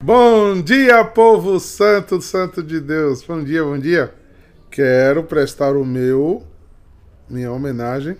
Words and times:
Bom 0.00 0.62
dia, 0.62 1.04
povo 1.04 1.58
santo, 1.58 2.22
santo 2.22 2.62
de 2.62 2.80
Deus. 2.80 3.20
Bom 3.24 3.42
dia, 3.42 3.64
bom 3.64 3.76
dia. 3.76 4.14
Quero 4.70 5.24
prestar 5.24 5.76
o 5.76 5.84
meu 5.84 6.46
minha 7.28 7.50
homenagem 7.50 8.16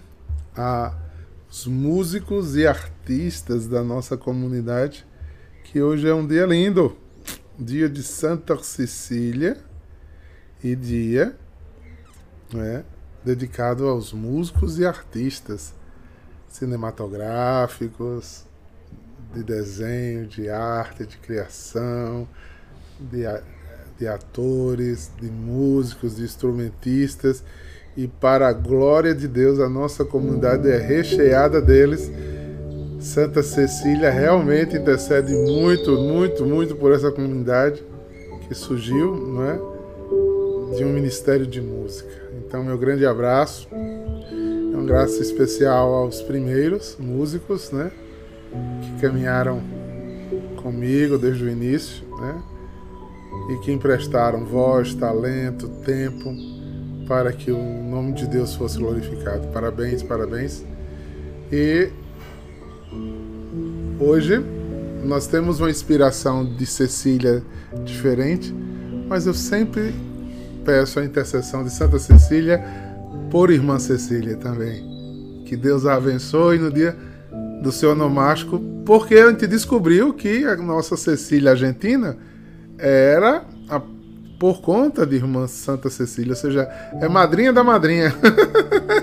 aos 0.57 1.69
músicos 1.69 2.57
e 2.57 2.67
artistas 2.67 3.69
da 3.69 3.85
nossa 3.85 4.17
comunidade, 4.17 5.07
que 5.63 5.81
hoje 5.81 6.09
é 6.09 6.13
um 6.13 6.27
dia 6.27 6.47
lindo, 6.47 6.97
dia 7.57 7.89
de 7.89 8.03
Santa 8.03 8.59
Cecília 8.59 9.57
e 10.63 10.75
dia 10.75 11.39
né, 12.53 12.85
dedicado 13.25 13.87
aos 13.87 14.13
músicos 14.13 14.81
e 14.81 14.85
artistas 14.85 15.73
cinematográficos, 16.49 18.48
de 19.35 19.43
desenho, 19.43 20.27
de 20.27 20.49
arte, 20.49 21.07
de 21.07 21.19
criação, 21.19 22.27
de, 22.99 23.25
de 23.99 24.09
atores, 24.09 25.11
de 25.21 25.31
músicos, 25.31 26.17
de 26.17 26.23
instrumentistas. 26.23 27.43
E 27.97 28.07
para 28.07 28.49
a 28.49 28.53
glória 28.53 29.15
de 29.15 29.27
Deus, 29.27 29.59
a 29.59 29.69
nossa 29.69 30.05
comunidade 30.05 30.69
é 30.71 30.79
recheada 30.79 31.61
deles. 31.61 32.11
Santa 33.01 33.43
Cecília 33.43 34.11
realmente 34.11 34.77
intercede 34.77 35.33
muito, 35.35 35.93
muito, 35.93 36.45
muito 36.45 36.77
por 36.77 36.93
essa 36.93 37.11
comunidade 37.11 37.83
que 38.47 38.55
surgiu, 38.55 39.15
não 39.15 39.45
é? 39.45 40.77
De 40.77 40.85
um 40.85 40.93
ministério 40.93 41.47
de 41.47 41.61
música. 41.61 42.11
Então, 42.37 42.65
meu 42.65 42.79
grande 42.79 43.05
abraço. 43.05 43.69
É 43.73 44.77
um 44.77 44.87
graça 44.87 45.21
especial 45.21 45.93
aos 45.93 46.23
primeiros 46.23 46.97
músicos, 46.99 47.71
né? 47.71 47.91
Que 48.83 49.01
caminharam 49.01 49.61
comigo 50.57 51.19
desde 51.19 51.45
o 51.45 51.49
início, 51.49 52.05
né? 52.19 52.43
E 53.51 53.57
que 53.65 53.73
emprestaram 53.73 54.45
voz, 54.45 54.95
talento, 54.95 55.69
tempo 55.85 56.35
para 57.07 57.33
que 57.33 57.51
o 57.51 57.59
nome 57.59 58.13
de 58.13 58.27
Deus 58.27 58.55
fosse 58.55 58.79
glorificado. 58.79 59.49
Parabéns, 59.49 60.03
parabéns. 60.03 60.65
E 61.51 61.89
hoje 63.99 64.45
nós 65.05 65.27
temos 65.27 65.61
uma 65.61 65.71
inspiração 65.71 66.45
de 66.45 66.67
Cecília 66.67 67.43
diferente, 67.85 68.55
mas 69.09 69.27
eu 69.27 69.33
sempre 69.33 69.95
peço 70.65 71.01
a 71.01 71.05
intercessão 71.05 71.65
de 71.65 71.71
Santa 71.71 71.99
Cecília 71.99 72.63
por 73.31 73.51
irmã 73.51 73.79
Cecília 73.79 74.37
também. 74.37 75.43
Que 75.47 75.57
Deus 75.57 75.87
a 75.87 75.95
abençoe 75.95 76.59
no 76.59 76.71
dia 76.71 76.95
do 77.63 77.73
seu 77.73 77.93
onomástico, 77.93 78.61
porque 78.85 79.15
a 79.15 79.31
gente 79.31 79.47
descobriu 79.47 80.13
que 80.15 80.45
a 80.45 80.57
nossa 80.57 80.97
Cecília 80.97 81.51
Argentina 81.51 82.17
era 82.79 83.45
a, 83.69 83.83
por 84.39 84.61
conta 84.61 85.05
de 85.05 85.17
irmã 85.17 85.47
Santa 85.47 85.91
Cecília, 85.91 86.33
ou 86.33 86.37
seja, 86.37 86.69
é 87.01 87.09
madrinha 87.09 87.53
da 87.53 87.65
madrinha. 87.65 88.15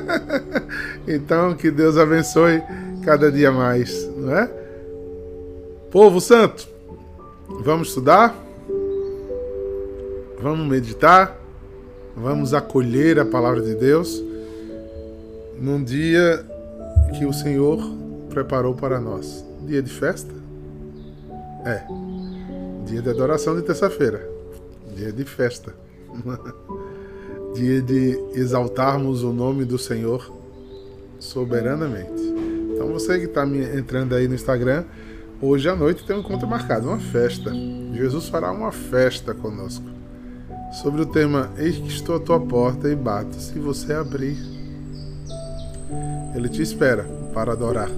então, 1.07 1.53
que 1.55 1.69
Deus 1.69 1.97
abençoe 1.97 2.61
cada 3.03 3.31
dia 3.31 3.51
mais, 3.51 4.09
não 4.17 4.35
é? 4.35 4.49
Povo 5.91 6.19
santo, 6.19 6.67
vamos 7.63 7.89
estudar? 7.89 8.35
Vamos 10.41 10.67
meditar? 10.67 11.39
Vamos 12.15 12.53
acolher 12.53 13.19
a 13.19 13.25
palavra 13.25 13.61
de 13.61 13.75
Deus 13.75 14.23
num 15.59 15.83
dia 15.83 16.45
que 17.17 17.25
o 17.25 17.33
Senhor 17.33 17.79
preparou 18.35 18.75
para 18.75 18.99
nós. 18.99 19.45
Dia 19.65 19.81
de 19.81 19.89
festa? 19.89 20.35
É. 21.63 21.83
Dia 22.85 23.01
de 23.01 23.09
adoração 23.09 23.55
de 23.55 23.61
terça-feira. 23.61 24.29
Dia 24.93 25.13
de 25.13 25.23
festa. 25.23 25.73
dia 27.55 27.81
de 27.81 28.19
exaltarmos 28.33 29.23
o 29.23 29.31
nome 29.31 29.63
do 29.63 29.79
Senhor 29.79 30.29
soberanamente. 31.17 32.21
Então 32.73 32.87
você 32.87 33.17
que 33.17 33.25
está 33.25 33.47
entrando 33.47 34.13
aí 34.13 34.27
no 34.27 34.35
Instagram, 34.35 34.83
hoje 35.41 35.69
à 35.69 35.75
noite 35.75 36.03
tem 36.03 36.17
um 36.17 36.19
encontro 36.19 36.45
marcado, 36.45 36.89
uma 36.89 36.99
festa. 36.99 37.53
Jesus 37.93 38.27
fará 38.27 38.51
uma 38.51 38.73
festa 38.73 39.33
conosco. 39.33 39.85
Sobre 40.83 41.01
o 41.01 41.05
tema 41.05 41.51
Eis 41.57 41.77
que 41.77 41.87
estou 41.87 42.17
à 42.17 42.19
tua 42.19 42.39
porta 42.39 42.89
e 42.89 42.95
bato. 42.97 43.39
Se 43.39 43.57
você 43.59 43.93
abrir, 43.93 44.35
ele 46.35 46.49
te 46.49 46.61
espera 46.61 47.05
para 47.33 47.53
adorar 47.53 47.89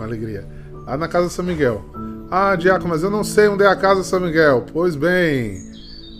com 0.00 0.04
alegria. 0.04 0.46
Lá 0.86 0.96
na 0.96 1.06
Casa 1.06 1.28
São 1.28 1.44
Miguel. 1.44 1.84
Ah, 2.30 2.56
Diácono, 2.56 2.88
mas 2.88 3.02
eu 3.02 3.10
não 3.10 3.22
sei 3.22 3.48
onde 3.48 3.64
é 3.64 3.66
a 3.66 3.76
Casa 3.76 4.02
São 4.02 4.18
Miguel. 4.18 4.64
Pois 4.72 4.96
bem, 4.96 5.60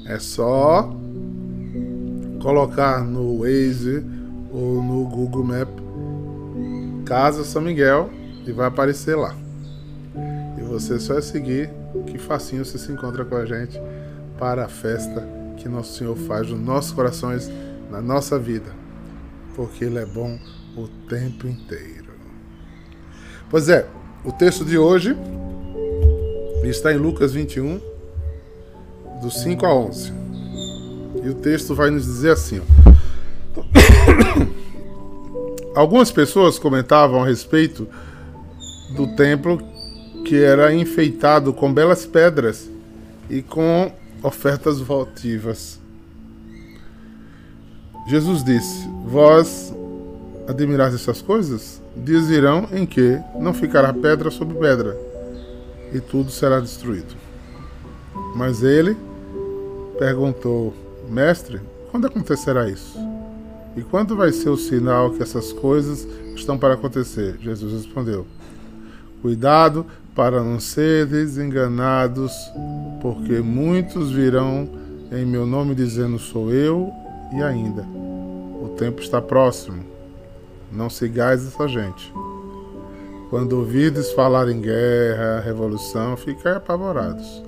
é 0.05 0.19
só 0.19 0.95
colocar 2.43 3.03
no 3.03 3.39
Waze 3.39 4.05
ou 4.53 4.83
no 4.83 5.05
Google 5.05 5.45
Map 5.45 5.69
Casa 7.07 7.43
São 7.43 7.63
Miguel 7.63 8.11
e 8.47 8.53
vai 8.53 8.67
aparecer 8.67 9.17
lá. 9.17 9.35
E 10.59 10.63
você 10.63 10.99
só 10.99 11.15
é 11.15 11.23
seguir 11.23 11.71
que 12.07 12.19
facinho 12.19 12.65
você 12.65 12.77
se 12.77 12.93
encontra 12.93 13.25
com 13.25 13.37
a 13.37 13.47
gente 13.47 13.81
para 14.39 14.67
a 14.67 14.69
festa 14.69 15.27
que 15.57 15.69
nosso 15.69 15.97
Senhor 15.97 16.17
faz 16.17 16.49
nos 16.51 16.61
nossos 16.61 16.93
corações, 16.93 17.51
na 17.91 18.01
nossa 18.01 18.39
vida. 18.39 18.71
Porque 19.57 19.87
Ele 19.87 19.99
é 19.99 20.07
bom 20.07 20.39
o 20.77 20.87
tempo 21.09 21.47
inteiro. 21.47 22.00
Pois 23.51 23.69
é, 23.69 23.85
o 24.25 24.31
texto 24.31 24.65
de 24.65 24.79
hoje 24.79 25.17
está 26.63 26.93
em 26.93 26.97
Lucas 26.97 27.33
21, 27.33 27.81
do 29.21 29.29
5 29.29 29.67
a 29.67 29.75
11. 29.75 30.13
E 31.25 31.29
o 31.29 31.35
texto 31.35 31.75
vai 31.75 31.91
nos 31.91 32.05
dizer 32.05 32.31
assim: 32.31 32.61
ó. 32.61 32.65
Algumas 35.75 36.13
pessoas 36.13 36.61
comentavam 36.61 37.25
a 37.25 37.27
respeito 37.27 37.89
do 38.95 39.17
templo 39.17 39.61
que 40.25 40.41
era 40.41 40.73
enfeitado 40.73 41.53
com 41.53 41.75
belas 41.75 42.07
pedras 42.07 42.71
e 43.29 43.43
com 43.43 43.91
ofertas 44.23 44.79
votivas. 44.79 45.81
Jesus 48.07 48.45
disse: 48.45 48.89
Vós 49.05 49.75
admirais 50.51 50.95
essas 50.95 51.23
coisas? 51.23 51.81
Dias 51.97 52.27
virão 52.27 52.69
em 52.73 52.85
que 52.85 53.19
não 53.39 53.55
ficará 53.55 53.93
pedra 53.93 54.31
sobre 54.31 54.59
pedra, 54.59 54.97
e 55.93 56.01
tudo 56.01 56.31
será 56.31 56.61
destruído. 56.61 57.15
Mas 58.35 58.63
ele 58.63 58.97
perguntou: 59.99 60.75
Mestre, 61.09 61.61
quando 61.91 62.07
acontecerá 62.07 62.69
isso? 62.69 62.99
E 63.77 63.83
quando 63.83 64.17
vai 64.17 64.33
ser 64.33 64.51
o 64.51 64.57
sinal 64.57 65.11
que 65.11 65.23
essas 65.23 65.53
coisas 65.53 66.07
estão 66.35 66.59
para 66.59 66.75
acontecer? 66.75 67.37
Jesus 67.41 67.73
respondeu: 67.73 68.27
Cuidado 69.23 69.87
para 70.15 70.43
não 70.43 70.59
seres 70.59 71.39
enganados, 71.39 72.33
porque 73.01 73.41
muitos 73.41 74.11
virão 74.11 74.69
em 75.13 75.25
meu 75.25 75.47
nome 75.47 75.75
dizendo 75.75 76.19
sou 76.19 76.53
eu, 76.53 76.93
e 77.33 77.43
ainda 77.43 77.83
o 78.63 78.75
tempo 78.77 79.01
está 79.01 79.21
próximo. 79.23 80.00
Não 80.71 80.89
sigais 80.89 81.47
essa 81.47 81.67
gente. 81.67 82.13
Quando 83.29 83.55
ouvides 83.59 84.13
falar 84.13 84.49
em 84.49 84.61
guerra, 84.61 85.41
revolução, 85.45 86.17
ficai 86.17 86.55
apavorados. 86.55 87.43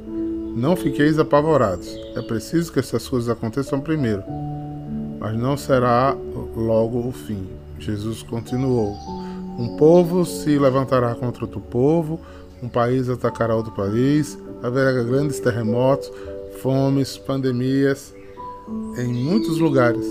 Não 0.55 0.77
fiqueis 0.77 1.19
apavorados. 1.19 1.89
É 2.15 2.23
preciso 2.23 2.73
que 2.73 2.79
essas 2.79 3.09
coisas 3.09 3.29
aconteçam 3.29 3.81
primeiro. 3.81 4.23
Mas 5.19 5.37
não 5.37 5.57
será 5.57 6.17
logo 6.57 7.07
o 7.07 7.13
fim. 7.13 7.49
Jesus 7.79 8.23
continuou: 8.23 8.97
Um 9.59 9.77
povo 9.77 10.25
se 10.25 10.59
levantará 10.59 11.15
contra 11.15 11.45
outro 11.45 11.61
povo, 11.61 12.21
um 12.63 12.69
país 12.69 13.09
atacará 13.09 13.55
outro 13.55 13.73
país, 13.73 14.39
haverá 14.63 14.93
grandes 15.03 15.41
terremotos, 15.41 16.13
fomes, 16.61 17.17
pandemias. 17.19 18.15
Em 18.97 19.13
muitos 19.13 19.59
lugares 19.59 20.07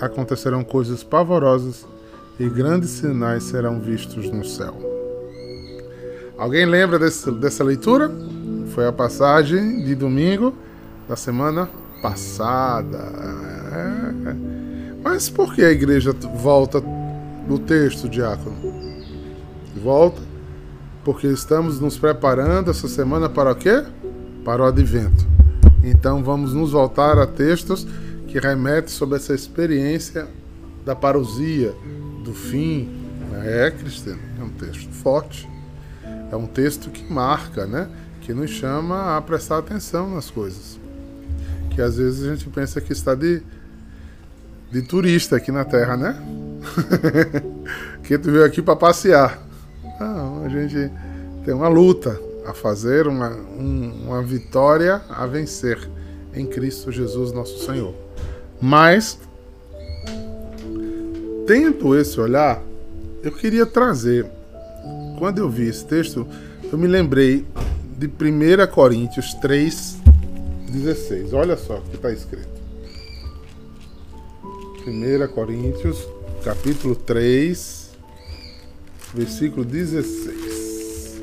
acontecerão 0.00 0.62
coisas 0.62 1.02
pavorosas 1.02 1.84
e 2.38 2.48
grandes 2.48 2.90
sinais 2.90 3.44
serão 3.44 3.80
vistos 3.80 4.30
no 4.30 4.44
céu. 4.44 4.76
Alguém 6.36 6.66
lembra 6.66 6.98
desse, 6.98 7.30
dessa 7.32 7.64
leitura? 7.64 8.10
Foi 8.74 8.86
a 8.86 8.92
passagem 8.92 9.82
de 9.84 9.94
domingo 9.94 10.54
da 11.08 11.16
semana 11.16 11.68
passada. 12.00 12.98
É. 12.98 14.36
Mas 15.02 15.28
por 15.28 15.54
que 15.54 15.64
a 15.64 15.70
igreja 15.70 16.12
volta 16.12 16.80
no 17.48 17.58
texto, 17.58 18.08
diácono? 18.08 18.56
Volta 19.82 20.20
porque 21.04 21.26
estamos 21.26 21.80
nos 21.80 21.96
preparando 21.96 22.70
essa 22.70 22.86
semana 22.86 23.28
para 23.30 23.52
o 23.52 23.54
quê? 23.54 23.82
Para 24.44 24.62
o 24.62 24.66
advento. 24.66 25.26
Então 25.82 26.22
vamos 26.22 26.52
nos 26.52 26.72
voltar 26.72 27.18
a 27.18 27.26
textos 27.26 27.86
que 28.26 28.38
remetem 28.38 28.90
sobre 28.90 29.16
essa 29.16 29.34
experiência 29.34 30.28
da 30.84 30.94
parousia, 30.94 31.74
do 32.28 32.34
fim. 32.34 32.88
É, 33.44 33.70
Cristiano, 33.70 34.20
é 34.38 34.44
um 34.44 34.50
texto 34.50 34.90
forte. 34.92 35.48
É 36.30 36.36
um 36.36 36.46
texto 36.46 36.90
que 36.90 37.10
marca, 37.10 37.66
né? 37.66 37.88
que 38.28 38.34
nos 38.34 38.50
chama 38.50 39.16
a 39.16 39.22
prestar 39.22 39.56
atenção 39.56 40.14
nas 40.14 40.28
coisas. 40.28 40.78
Que 41.70 41.80
às 41.80 41.96
vezes 41.96 42.26
a 42.26 42.34
gente 42.34 42.46
pensa 42.50 42.78
que 42.78 42.92
está 42.92 43.14
de, 43.14 43.40
de 44.70 44.82
turista 44.82 45.36
aqui 45.36 45.50
na 45.50 45.64
Terra, 45.64 45.96
né? 45.96 46.14
que 48.04 48.18
tu 48.18 48.30
veio 48.30 48.44
aqui 48.44 48.60
para 48.60 48.76
passear. 48.76 49.42
Não, 49.98 50.44
a 50.44 50.48
gente 50.50 50.92
tem 51.42 51.54
uma 51.54 51.68
luta 51.68 52.20
a 52.46 52.52
fazer, 52.52 53.06
uma, 53.06 53.30
um, 53.30 54.08
uma 54.08 54.22
vitória 54.22 55.00
a 55.08 55.26
vencer 55.26 55.88
em 56.34 56.46
Cristo 56.46 56.92
Jesus, 56.92 57.32
nosso 57.32 57.64
Senhor. 57.64 57.94
Mas, 58.60 59.18
tendo 61.48 61.98
esse 61.98 62.20
olhar, 62.20 62.62
eu 63.22 63.32
queria 63.32 63.64
trazer, 63.64 64.26
quando 65.18 65.38
eu 65.38 65.48
vi 65.48 65.66
esse 65.66 65.82
texto, 65.82 66.28
eu 66.70 66.76
me 66.76 66.86
lembrei 66.86 67.46
de 67.96 68.06
1 68.06 68.70
Coríntios 68.70 69.32
3, 69.32 69.96
16. 70.68 71.32
Olha 71.32 71.56
só 71.56 71.78
o 71.78 71.82
que 71.84 71.96
está 71.96 72.12
escrito. 72.12 72.50
1 74.86 75.26
Coríntios, 75.28 76.06
capítulo 76.44 76.94
3, 76.94 77.92
versículo 79.14 79.64
16. 79.64 81.18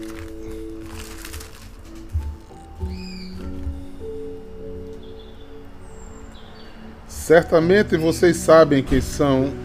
Certamente 7.08 7.96
vocês 7.96 8.38
sabem 8.38 8.84
que 8.84 9.00
são 9.02 9.65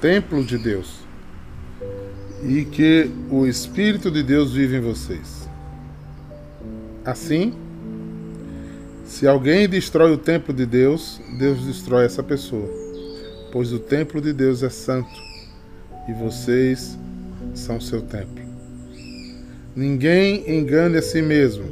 templo 0.00 0.44
de 0.44 0.58
Deus 0.58 1.00
e 2.42 2.64
que 2.64 3.10
o 3.30 3.46
Espírito 3.46 4.10
de 4.10 4.22
Deus 4.22 4.52
vive 4.52 4.76
em 4.76 4.80
vocês. 4.80 5.48
Assim, 7.04 7.54
se 9.04 9.26
alguém 9.26 9.68
destrói 9.68 10.12
o 10.12 10.18
templo 10.18 10.52
de 10.52 10.66
Deus, 10.66 11.20
Deus 11.38 11.64
destrói 11.64 12.04
essa 12.04 12.22
pessoa, 12.22 12.68
pois 13.52 13.72
o 13.72 13.78
templo 13.78 14.20
de 14.20 14.32
Deus 14.32 14.62
é 14.62 14.68
santo 14.68 15.08
e 16.08 16.12
vocês 16.12 16.98
são 17.54 17.80
seu 17.80 18.02
templo. 18.02 18.44
Ninguém 19.74 20.58
engane 20.58 20.96
a 20.96 21.02
si 21.02 21.22
mesmo. 21.22 21.64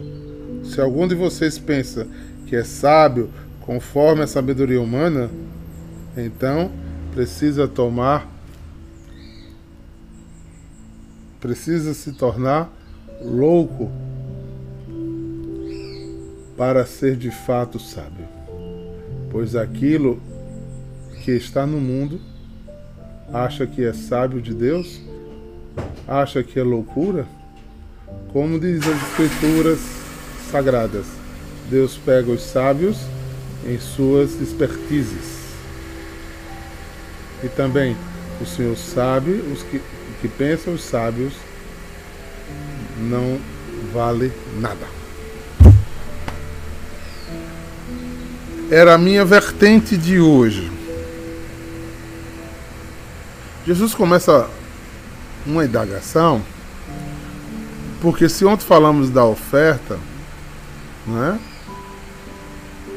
Se 0.65 0.81
algum 0.81 1.07
de 1.07 1.15
vocês 1.15 1.59
pensa 1.59 2.07
que 2.47 2.57
é 2.57 2.63
sábio 2.63 3.31
conforme 3.61 4.23
a 4.23 4.27
sabedoria 4.27 4.81
humana, 4.81 5.31
então 6.17 6.71
precisa 7.15 7.69
tomar, 7.69 8.29
precisa 11.41 11.95
se 11.95 12.13
tornar 12.13 12.73
louco 13.23 13.91
para 16.57 16.85
ser 16.85 17.17
de 17.17 17.31
fato 17.31 17.79
sábio. 17.79 18.27
Pois 19.31 19.55
aquilo 19.55 20.21
que 21.25 21.31
está 21.31 21.65
no 21.65 21.81
mundo 21.81 22.21
acha 23.33 23.65
que 23.65 23.85
é 23.85 23.93
sábio 23.93 24.43
de 24.43 24.53
Deus, 24.53 25.01
acha 26.09 26.43
que 26.43 26.59
é 26.59 26.65
loucura, 26.65 27.27
como 28.33 28.59
diz 28.59 28.83
as 28.89 29.03
escrituras 29.11 29.79
sagradas. 30.51 31.07
Deus 31.71 31.97
pega 31.97 32.31
os 32.31 32.43
sábios 32.43 32.99
em 33.65 33.79
suas 33.79 34.41
expertises. 34.41 35.44
E 37.43 37.49
também 37.49 37.97
o 38.41 38.47
Senhor 38.47 38.77
sabe, 38.77 39.33
os 39.33 39.63
que, 39.63 39.81
que 40.21 40.29
pensam 40.29 40.75
os 40.75 40.83
sábios 40.83 41.35
não 42.99 43.39
vale 43.93 44.33
nada. 44.59 44.87
Era 48.71 48.95
a 48.95 48.99
minha 48.99 49.25
vertente 49.25 49.97
de 49.97 50.19
hoje. 50.19 50.71
Jesus 53.67 53.95
começa 53.95 54.49
uma 55.47 55.65
indagação, 55.65 56.43
porque 58.01 58.29
se 58.29 58.45
ontem 58.45 58.65
falamos 58.65 59.11
da 59.11 59.25
oferta, 59.25 59.99
não 61.07 61.25
é? 61.25 61.39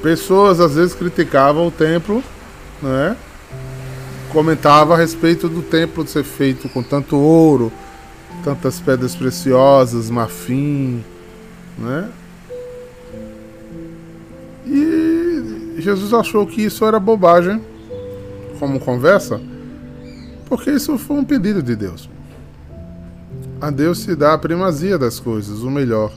Pessoas 0.01 0.60
às 0.60 0.75
vezes 0.75 0.94
criticavam 0.94 1.68
o 1.68 1.72
templo, 1.72 2.24
né? 2.81 3.16
Comentava 4.31 4.94
a 4.94 4.97
respeito 4.97 5.47
do 5.47 5.62
templo 5.62 6.06
ser 6.06 6.24
feito 6.24 6.68
com 6.68 6.83
tanto 6.83 7.15
ouro, 7.18 7.71
tantas 8.44 8.79
pedras 8.79 9.15
preciosas, 9.15 10.09
marfim, 10.09 11.03
né? 11.77 12.09
E 14.65 15.75
Jesus 15.77 16.13
achou 16.13 16.45
que 16.45 16.62
isso 16.62 16.83
era 16.83 17.00
bobagem, 17.00 17.63
como 18.59 18.79
conversa, 18.81 19.39
porque 20.45 20.71
isso 20.71 20.97
foi 20.97 21.18
um 21.18 21.24
pedido 21.24 21.63
de 21.63 21.75
Deus. 21.75 22.09
A 23.62 23.69
Deus 23.69 24.00
se 24.00 24.13
dá 24.13 24.33
a 24.33 24.38
primazia 24.38 24.97
das 24.97 25.19
coisas, 25.21 25.62
o 25.62 25.71
melhor, 25.71 26.12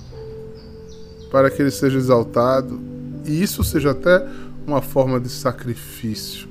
para 1.31 1.49
que 1.49 1.63
ele 1.63 1.71
seja 1.71 1.97
exaltado 1.97 2.81
e 3.25 3.41
isso 3.41 3.63
seja 3.63 3.93
até 3.93 4.27
uma 4.67 4.83
forma 4.83 5.21
de 5.21 5.29
sacrifício 5.29 6.50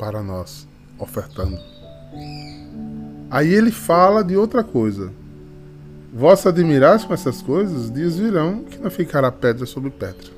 para 0.00 0.22
nós, 0.22 0.66
ofertando. 0.98 1.58
Aí 3.30 3.52
ele 3.52 3.70
fala 3.70 4.24
de 4.24 4.34
outra 4.34 4.64
coisa. 4.64 5.12
Vós 6.10 6.44
admirais 6.46 7.04
com 7.04 7.12
essas 7.12 7.42
coisas, 7.42 7.92
dias 7.92 8.16
virão 8.16 8.64
que 8.64 8.78
não 8.78 8.90
ficará 8.90 9.30
pedra 9.30 9.66
sobre 9.66 9.90
pedra. 9.90 10.30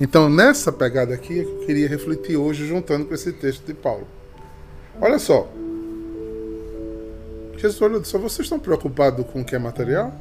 Então, 0.00 0.28
nessa 0.28 0.72
pegada 0.72 1.14
aqui 1.14 1.38
é 1.38 1.44
que 1.44 1.50
eu 1.50 1.66
queria 1.66 1.88
refletir 1.88 2.36
hoje, 2.36 2.66
juntando 2.66 3.04
com 3.06 3.14
esse 3.14 3.32
texto 3.32 3.64
de 3.64 3.74
Paulo. 3.74 4.08
Olha 5.00 5.20
só. 5.20 5.48
Jesus 7.56 7.80
olhou 7.80 8.04
só 8.04 8.18
vocês 8.18 8.46
estão 8.46 8.58
preocupados 8.58 9.24
com 9.26 9.42
o 9.42 9.44
que 9.44 9.54
é 9.54 9.58
material? 9.58 10.12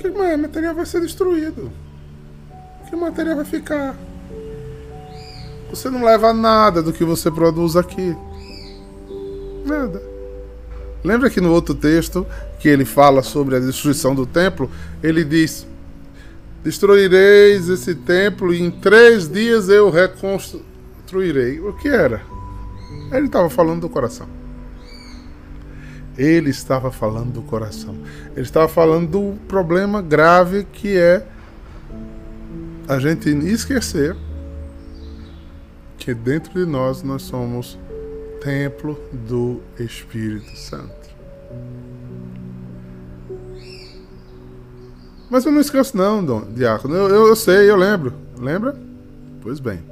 que 0.00 0.10
material 0.10 0.74
vai 0.74 0.86
ser 0.86 1.00
destruído. 1.00 1.70
Que 2.88 2.96
material 2.96 3.36
vai 3.36 3.44
ficar. 3.44 3.94
Você 5.70 5.90
não 5.90 6.02
leva 6.02 6.32
nada 6.32 6.82
do 6.82 6.92
que 6.92 7.04
você 7.04 7.30
produz 7.30 7.76
aqui. 7.76 8.16
Nada. 9.64 10.02
Lembra 11.04 11.30
que 11.30 11.40
no 11.40 11.52
outro 11.52 11.74
texto 11.74 12.26
que 12.58 12.68
ele 12.68 12.84
fala 12.84 13.22
sobre 13.22 13.56
a 13.56 13.60
destruição 13.60 14.14
do 14.14 14.26
templo, 14.26 14.70
ele 15.02 15.24
diz: 15.24 15.66
Destruireis 16.64 17.68
esse 17.68 17.94
templo 17.94 18.52
e 18.52 18.60
em 18.60 18.70
três 18.70 19.28
dias 19.28 19.68
eu 19.68 19.90
reconstruirei. 19.90 21.60
O 21.60 21.72
que 21.74 21.88
era? 21.88 22.22
Ele 23.12 23.26
estava 23.26 23.48
falando 23.48 23.82
do 23.82 23.88
coração. 23.88 24.26
Ele 26.16 26.50
estava 26.50 26.90
falando 26.90 27.32
do 27.32 27.42
coração. 27.42 27.94
Ele 28.32 28.42
estava 28.42 28.66
falando 28.66 29.08
do 29.08 29.38
problema 29.46 30.02
grave 30.02 30.66
que 30.72 30.96
é 30.96 31.24
a 32.88 32.98
gente 32.98 33.28
esquecer 33.28 34.16
que 36.08 36.14
dentro 36.14 36.54
de 36.54 36.64
nós 36.64 37.02
nós 37.02 37.20
somos 37.20 37.78
templo 38.40 38.98
do 39.12 39.60
Espírito 39.78 40.56
Santo. 40.56 40.90
Mas 45.28 45.44
eu 45.44 45.52
não 45.52 45.60
esqueço 45.60 45.94
não, 45.94 46.24
Dom, 46.24 46.50
Diácono. 46.50 46.94
Eu, 46.94 47.08
eu, 47.10 47.26
eu 47.26 47.36
sei, 47.36 47.68
eu 47.68 47.76
lembro. 47.76 48.14
Lembra? 48.38 48.74
Pois 49.42 49.60
bem. 49.60 49.84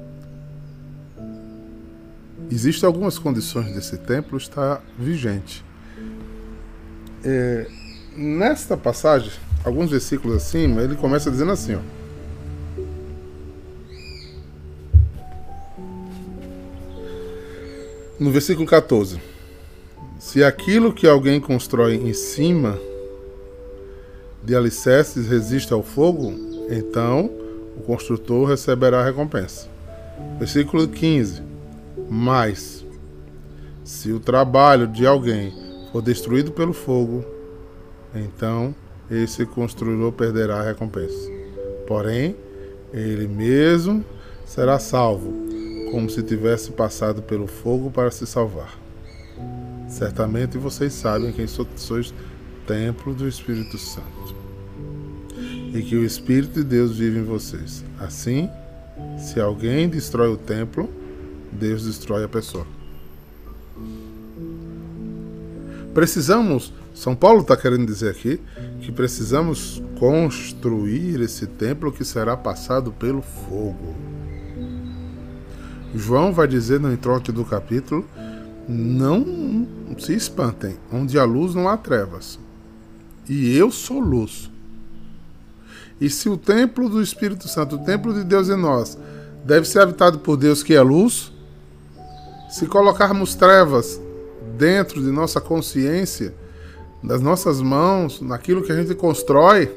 Existem 2.50 2.86
algumas 2.86 3.18
condições 3.18 3.74
desse 3.74 3.98
templo 3.98 4.38
estar 4.38 4.82
vigente. 4.98 5.62
É, 7.22 7.68
nesta 8.16 8.74
passagem, 8.74 9.32
alguns 9.62 9.90
versículos 9.90 10.34
acima, 10.38 10.80
ele 10.80 10.96
começa 10.96 11.30
dizendo 11.30 11.52
assim, 11.52 11.74
ó. 11.74 11.95
No 18.18 18.30
versículo 18.30 18.66
14: 18.66 19.20
Se 20.18 20.42
aquilo 20.42 20.92
que 20.92 21.06
alguém 21.06 21.38
constrói 21.38 21.96
em 21.96 22.14
cima 22.14 22.78
de 24.42 24.56
alicerces 24.56 25.28
resiste 25.28 25.72
ao 25.74 25.82
fogo, 25.82 26.32
então 26.70 27.30
o 27.76 27.82
construtor 27.82 28.48
receberá 28.48 29.00
a 29.00 29.04
recompensa. 29.04 29.68
Versículo 30.38 30.88
15: 30.88 31.42
Mas 32.08 32.86
se 33.84 34.10
o 34.12 34.18
trabalho 34.18 34.88
de 34.88 35.06
alguém 35.06 35.52
for 35.92 36.00
destruído 36.00 36.50
pelo 36.52 36.72
fogo, 36.72 37.22
então 38.14 38.74
esse 39.10 39.44
construtor 39.44 40.10
perderá 40.12 40.60
a 40.60 40.62
recompensa. 40.62 41.30
Porém, 41.86 42.34
ele 42.94 43.28
mesmo 43.28 44.02
será 44.46 44.78
salvo, 44.78 45.45
como 45.90 46.10
se 46.10 46.22
tivesse 46.22 46.72
passado 46.72 47.22
pelo 47.22 47.46
fogo 47.46 47.90
para 47.90 48.10
se 48.10 48.26
salvar. 48.26 48.78
Certamente 49.88 50.58
vocês 50.58 50.92
sabem 50.92 51.32
quem 51.32 51.46
sois 51.46 52.12
templo 52.66 53.14
do 53.14 53.28
Espírito 53.28 53.78
Santo 53.78 54.34
e 55.72 55.82
que 55.82 55.96
o 55.96 56.04
Espírito 56.04 56.54
de 56.54 56.64
Deus 56.64 56.96
vive 56.96 57.18
em 57.18 57.24
vocês. 57.24 57.84
Assim, 57.98 58.48
se 59.18 59.40
alguém 59.40 59.88
destrói 59.88 60.28
o 60.28 60.36
templo, 60.36 60.90
Deus 61.52 61.84
destrói 61.84 62.24
a 62.24 62.28
pessoa. 62.28 62.66
Precisamos, 65.94 66.72
São 66.94 67.14
Paulo 67.14 67.40
está 67.40 67.56
querendo 67.56 67.86
dizer 67.86 68.10
aqui, 68.10 68.40
que 68.80 68.92
precisamos 68.92 69.82
construir 69.98 71.20
esse 71.20 71.46
templo 71.46 71.90
que 71.90 72.04
será 72.04 72.36
passado 72.36 72.92
pelo 72.92 73.22
fogo. 73.22 73.94
João 75.96 76.32
vai 76.32 76.46
dizer 76.46 76.78
no 76.78 76.92
introito 76.92 77.32
do 77.32 77.44
capítulo: 77.44 78.04
não 78.68 79.66
se 79.98 80.14
espantem, 80.14 80.76
onde 80.92 81.18
há 81.18 81.24
luz 81.24 81.54
não 81.54 81.68
há 81.68 81.76
trevas. 81.76 82.38
E 83.28 83.56
eu 83.56 83.70
sou 83.70 83.98
luz. 83.98 84.50
E 86.00 86.10
se 86.10 86.28
o 86.28 86.36
templo 86.36 86.88
do 86.88 87.00
Espírito 87.00 87.48
Santo, 87.48 87.76
o 87.76 87.84
templo 87.84 88.12
de 88.12 88.22
Deus 88.22 88.48
em 88.48 88.56
nós, 88.56 88.98
deve 89.44 89.66
ser 89.66 89.80
habitado 89.80 90.18
por 90.18 90.36
Deus 90.36 90.62
que 90.62 90.74
é 90.74 90.82
luz, 90.82 91.32
se 92.50 92.66
colocarmos 92.66 93.34
trevas 93.34 94.00
dentro 94.58 95.02
de 95.02 95.10
nossa 95.10 95.40
consciência, 95.40 96.34
das 97.02 97.20
nossas 97.20 97.60
mãos, 97.60 98.20
naquilo 98.20 98.62
que 98.62 98.72
a 98.72 98.76
gente 98.76 98.94
constrói, 98.94 99.72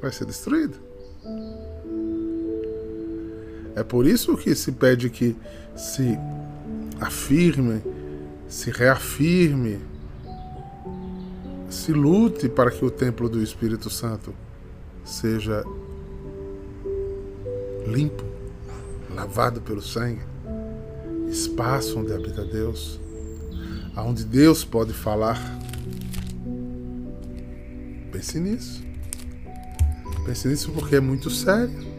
vai 0.00 0.12
ser 0.12 0.24
destruído. 0.24 0.83
É 3.74 3.82
por 3.82 4.06
isso 4.06 4.36
que 4.36 4.54
se 4.54 4.72
pede 4.72 5.10
que 5.10 5.36
se 5.76 6.16
afirme, 7.00 7.82
se 8.48 8.70
reafirme, 8.70 9.80
se 11.68 11.92
lute 11.92 12.48
para 12.48 12.70
que 12.70 12.84
o 12.84 12.90
templo 12.90 13.28
do 13.28 13.42
Espírito 13.42 13.90
Santo 13.90 14.32
seja 15.04 15.64
limpo, 17.86 18.24
lavado 19.14 19.60
pelo 19.60 19.82
sangue, 19.82 20.22
espaço 21.28 21.98
onde 21.98 22.12
habita 22.12 22.44
Deus, 22.44 23.00
aonde 23.96 24.24
Deus 24.24 24.64
pode 24.64 24.92
falar. 24.92 25.40
Pense 28.12 28.38
nisso. 28.38 28.82
Pense 30.24 30.48
nisso 30.48 30.70
porque 30.72 30.96
é 30.96 31.00
muito 31.00 31.28
sério. 31.28 31.93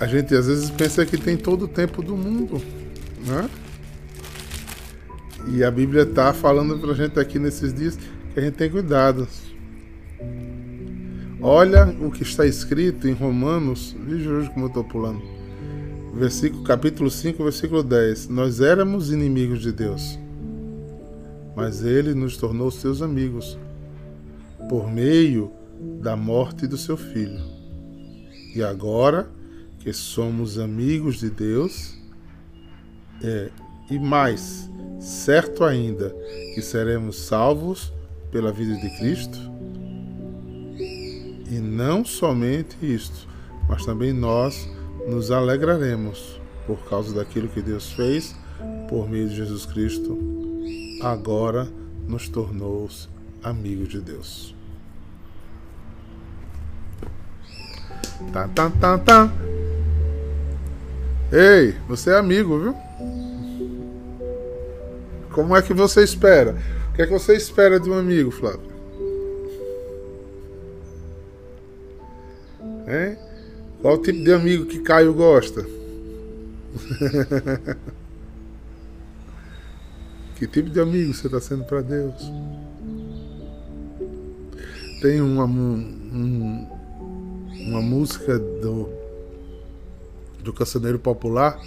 A 0.00 0.06
gente 0.06 0.34
às 0.34 0.46
vezes 0.46 0.70
pensa 0.70 1.04
que 1.04 1.16
tem 1.16 1.36
todo 1.36 1.64
o 1.64 1.68
tempo 1.68 2.02
do 2.02 2.16
mundo, 2.16 2.62
né? 3.26 3.50
E 5.48 5.64
a 5.64 5.70
Bíblia 5.70 6.02
está 6.02 6.32
falando 6.32 6.78
para 6.78 6.92
a 6.92 6.94
gente 6.94 7.18
aqui 7.18 7.38
nesses 7.38 7.74
dias 7.74 7.98
que 8.32 8.38
a 8.38 8.42
gente 8.42 8.54
tem 8.54 8.70
cuidado. 8.70 9.26
Olha 11.40 11.96
o 12.00 12.10
que 12.10 12.22
está 12.22 12.46
escrito 12.46 13.08
em 13.08 13.12
Romanos, 13.12 13.96
veja 14.06 14.30
hoje 14.30 14.50
como 14.50 14.66
eu 14.66 14.68
estou 14.68 14.84
pulando. 14.84 15.22
Versículo, 16.14 16.62
capítulo 16.64 17.10
5, 17.10 17.42
versículo 17.42 17.82
10. 17.82 18.28
Nós 18.28 18.60
éramos 18.60 19.10
inimigos 19.10 19.60
de 19.60 19.72
Deus, 19.72 20.18
mas 21.56 21.82
Ele 21.84 22.14
nos 22.14 22.36
tornou 22.36 22.70
seus 22.70 23.02
amigos 23.02 23.58
por 24.68 24.90
meio 24.90 25.50
da 26.02 26.16
morte 26.16 26.66
do 26.66 26.76
seu 26.76 26.96
Filho. 26.96 27.40
E 28.54 28.62
agora 28.62 29.28
que 29.80 29.92
somos 29.92 30.58
amigos 30.58 31.18
de 31.20 31.30
Deus, 31.30 31.94
é, 33.22 33.50
e 33.90 33.98
mais, 33.98 34.70
certo 35.00 35.64
ainda 35.64 36.14
que 36.54 36.62
seremos 36.62 37.16
salvos 37.16 37.92
pela 38.30 38.52
vida 38.52 38.74
de 38.76 38.90
Cristo, 38.98 39.38
e 41.50 41.58
não 41.58 42.04
somente 42.04 42.76
isto, 42.82 43.26
mas 43.68 43.84
também 43.84 44.12
nós 44.12 44.68
nos 45.08 45.30
alegraremos 45.30 46.38
por 46.66 46.78
causa 46.88 47.14
daquilo 47.14 47.48
que 47.48 47.62
Deus 47.62 47.90
fez 47.92 48.36
por 48.88 49.08
meio 49.08 49.28
de 49.28 49.36
Jesus 49.36 49.64
Cristo. 49.64 50.18
Agora 51.00 51.68
nos 52.06 52.28
tornou 52.28 52.88
amigos 53.42 53.88
de 53.88 54.00
Deus. 54.00 54.57
Tá, 58.32 58.48
tá, 58.48 58.70
tá, 58.70 58.98
tá. 58.98 59.32
Ei, 61.32 61.76
você 61.86 62.10
é 62.10 62.16
amigo, 62.16 62.58
viu? 62.58 62.74
Como 65.30 65.56
é 65.56 65.62
que 65.62 65.72
você 65.72 66.02
espera? 66.02 66.56
O 66.90 66.94
que 66.94 67.02
é 67.02 67.06
que 67.06 67.12
você 67.12 67.36
espera 67.36 67.78
de 67.78 67.88
um 67.88 67.94
amigo, 67.94 68.30
Flávio? 68.30 68.68
Hein? 72.88 73.16
Qual 73.80 73.94
o 73.94 74.02
tipo 74.02 74.24
de 74.24 74.32
amigo 74.32 74.66
que 74.66 74.80
Caio 74.80 75.14
gosta? 75.14 75.64
que 80.36 80.46
tipo 80.46 80.70
de 80.70 80.80
amigo 80.80 81.14
você 81.14 81.26
está 81.28 81.40
sendo 81.40 81.64
para 81.64 81.82
Deus? 81.82 82.32
Tem 85.00 85.20
uma, 85.20 85.44
um, 85.44 86.66
uma 87.68 87.82
música 87.82 88.38
do, 88.38 88.88
do 90.42 90.52
Cancioneiro 90.52 90.98
Popular 90.98 91.60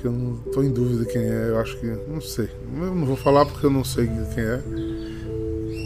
que 0.00 0.08
eu 0.08 0.12
não 0.12 0.34
estou 0.44 0.62
em 0.62 0.70
dúvida 0.70 1.06
quem 1.06 1.22
é, 1.22 1.48
eu 1.48 1.58
acho 1.58 1.78
que. 1.78 1.86
não 1.86 2.20
sei. 2.20 2.50
Eu 2.76 2.94
não 2.94 3.06
vou 3.06 3.16
falar 3.16 3.46
porque 3.46 3.64
eu 3.64 3.70
não 3.70 3.82
sei 3.82 4.06
quem 4.06 4.44
é. 4.44 4.62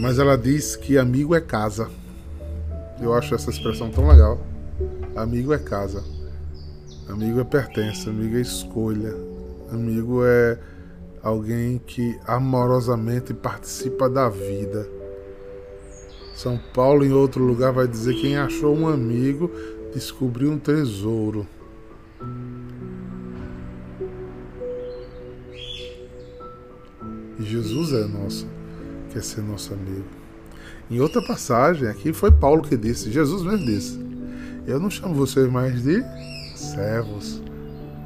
Mas 0.01 0.19
ela 0.19 0.37
diz 0.37 0.75
que 0.75 0.99
amigo 0.99 1.37
é 1.37 1.41
casa. 1.41 1.89
Eu 3.01 3.15
acho 3.15 3.35
essa 3.35 3.49
expressão 3.49 3.91
tão 3.91 4.09
legal. 4.09 4.41
Amigo 5.15 5.53
é 5.53 5.59
casa. 5.59 6.03
Amigo 7.09 7.39
é 7.39 7.45
pertença, 7.45 8.11
amigo 8.11 8.37
é 8.37 8.41
escolha. 8.41 9.15
Amigo 9.71 10.25
é 10.25 10.59
alguém 11.23 11.79
que 11.79 12.19
amorosamente 12.27 13.33
participa 13.33 14.11
da 14.11 14.29
vida. 14.29 14.98
São 16.39 16.57
Paulo, 16.73 17.05
em 17.05 17.11
outro 17.13 17.43
lugar, 17.43 17.73
vai 17.73 17.89
dizer: 17.89 18.15
quem 18.15 18.37
achou 18.37 18.73
um 18.73 18.87
amigo 18.87 19.51
descobriu 19.93 20.53
um 20.53 20.59
tesouro. 20.59 21.45
E 27.41 27.43
Jesus 27.43 27.93
é 27.93 28.07
nosso, 28.07 28.47
quer 29.13 29.21
ser 29.21 29.41
nosso 29.41 29.75
amigo. 29.75 30.05
Em 30.89 31.01
outra 31.01 31.21
passagem, 31.21 31.89
aqui 31.89 32.13
foi 32.13 32.31
Paulo 32.31 32.63
que 32.63 32.77
disse, 32.77 33.11
Jesus 33.11 33.43
mesmo 33.43 33.67
disse: 33.67 33.99
Eu 34.65 34.79
não 34.79 34.91
chamo 34.91 35.17
vocês 35.17 35.51
mais 35.51 35.83
de 35.83 36.05
servos, 36.55 37.43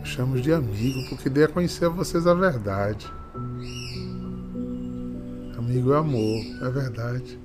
eu 0.01 0.07
chamo 0.07 0.41
de 0.41 0.55
amigo, 0.55 1.07
porque 1.11 1.29
dei 1.29 1.45
a 1.45 1.49
conhecer 1.49 1.85
a 1.85 1.91
vocês 1.91 2.27
a 2.27 2.33
verdade. 2.33 3.13
Amigo 5.59 5.93
é 5.93 5.99
amor, 5.99 6.43
é 6.63 6.71
verdade. 6.71 7.39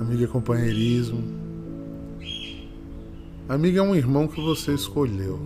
Amigo 0.00 0.24
é 0.24 0.26
companheirismo. 0.26 1.22
Amigo 3.48 3.78
é 3.78 3.82
um 3.82 3.94
irmão 3.94 4.26
que 4.26 4.40
você 4.40 4.74
escolheu. 4.74 5.38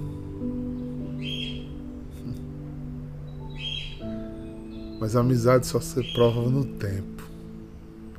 Mas 5.01 5.15
a 5.15 5.21
amizade 5.21 5.67
só 5.67 5.81
se 5.81 6.03
prova 6.13 6.49
no 6.49 6.65
tempo. 6.65 7.23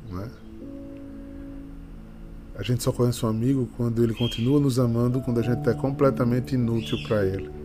Não 0.09 0.21
é? 0.21 0.29
A 2.55 2.63
gente 2.63 2.83
só 2.83 2.91
conhece 2.91 3.25
um 3.25 3.29
amigo 3.29 3.69
quando 3.77 4.03
ele 4.03 4.13
continua 4.13 4.59
nos 4.59 4.79
amando, 4.79 5.21
quando 5.21 5.39
a 5.39 5.43
gente 5.43 5.67
é 5.69 5.73
completamente 5.73 6.55
inútil 6.55 6.97
para 7.07 7.25
ele. 7.25 7.58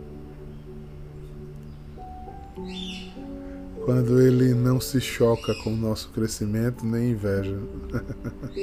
Quando 3.84 4.20
ele 4.20 4.54
não 4.54 4.80
se 4.80 4.98
choca 4.98 5.54
com 5.62 5.74
o 5.74 5.76
nosso 5.76 6.08
crescimento 6.08 6.86
nem 6.86 7.10
inveja. 7.10 7.58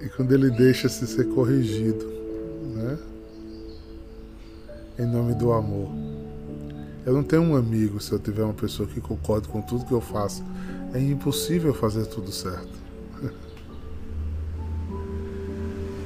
e 0.00 0.08
quando 0.16 0.32
ele 0.32 0.50
deixa-se 0.50 1.06
ser 1.06 1.26
corrigido, 1.26 2.06
né? 2.74 2.98
Em 4.98 5.04
nome 5.04 5.34
do 5.34 5.52
amor. 5.52 5.90
Eu 7.04 7.12
não 7.12 7.22
tenho 7.22 7.42
um 7.42 7.54
amigo 7.54 8.00
se 8.00 8.10
eu 8.12 8.18
tiver 8.18 8.44
uma 8.44 8.54
pessoa 8.54 8.88
que 8.88 8.98
concorde 8.98 9.46
com 9.48 9.60
tudo 9.60 9.84
que 9.84 9.92
eu 9.92 10.00
faço. 10.00 10.42
É 10.94 10.98
impossível 10.98 11.74
fazer 11.74 12.06
tudo 12.06 12.32
certo. 12.32 12.72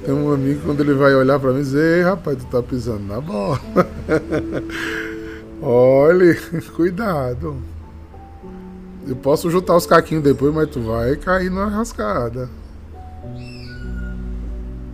Tem 0.05 0.13
um 0.13 0.33
amigo 0.33 0.61
quando 0.65 0.81
ele 0.81 0.95
vai 0.95 1.15
olhar 1.15 1.39
para 1.39 1.53
mim 1.53 1.61
e 1.61 1.63
dizer, 1.63 1.99
Ei, 1.99 2.03
rapaz, 2.03 2.37
tu 2.37 2.47
tá 2.47 2.61
pisando 2.61 3.05
na 3.05 3.21
bola. 3.21 3.61
Olhe, 5.63 6.35
cuidado. 6.75 7.57
Eu 9.07 9.17
posso 9.17 9.51
juntar 9.51 9.77
os 9.77 9.87
caquinhos 9.87 10.25
depois, 10.25 10.55
mas 10.55 10.71
tu 10.71 10.81
vai 10.81 11.17
cair 11.17 11.51
numa 11.51 11.69
rascada. 11.69 12.49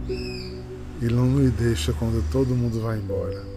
E 0.09 1.05
não 1.11 1.25
me 1.25 1.51
deixa 1.51 1.93
quando 1.93 2.25
todo 2.31 2.55
mundo 2.55 2.81
vai 2.81 2.99
embora. 2.99 3.57